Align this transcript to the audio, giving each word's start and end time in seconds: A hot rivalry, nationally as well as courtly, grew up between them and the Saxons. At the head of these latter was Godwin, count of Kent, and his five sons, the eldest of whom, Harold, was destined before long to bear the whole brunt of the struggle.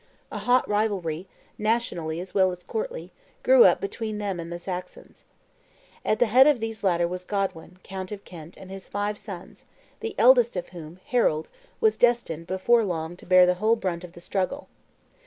A 0.31 0.39
hot 0.39 0.67
rivalry, 0.67 1.27
nationally 1.59 2.19
as 2.19 2.33
well 2.33 2.49
as 2.49 2.63
courtly, 2.63 3.11
grew 3.43 3.65
up 3.65 3.79
between 3.79 4.17
them 4.17 4.39
and 4.39 4.51
the 4.51 4.57
Saxons. 4.57 5.25
At 6.03 6.17
the 6.17 6.25
head 6.25 6.47
of 6.47 6.59
these 6.59 6.83
latter 6.83 7.07
was 7.07 7.23
Godwin, 7.23 7.77
count 7.83 8.11
of 8.11 8.23
Kent, 8.23 8.57
and 8.57 8.71
his 8.71 8.87
five 8.87 9.15
sons, 9.15 9.65
the 9.99 10.15
eldest 10.17 10.55
of 10.57 10.69
whom, 10.69 10.99
Harold, 11.05 11.49
was 11.79 11.97
destined 11.97 12.47
before 12.47 12.83
long 12.83 13.15
to 13.17 13.27
bear 13.27 13.45
the 13.45 13.53
whole 13.61 13.75
brunt 13.75 14.03
of 14.03 14.13
the 14.13 14.21
struggle. 14.21 14.67